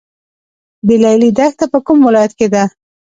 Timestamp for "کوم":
1.85-1.99